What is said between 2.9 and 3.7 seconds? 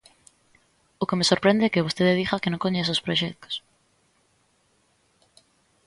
os proxectos.